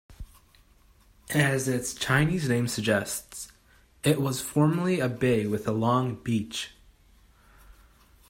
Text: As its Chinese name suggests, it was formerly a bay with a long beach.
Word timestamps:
As 1.35 1.67
its 1.67 1.93
Chinese 1.93 2.49
name 2.49 2.67
suggests, 2.67 3.51
it 4.03 4.19
was 4.19 4.41
formerly 4.41 4.99
a 4.99 5.07
bay 5.07 5.45
with 5.45 5.67
a 5.67 5.71
long 5.71 6.15
beach. 6.23 6.71